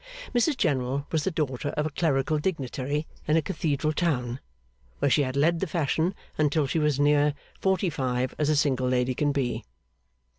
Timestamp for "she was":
6.65-6.95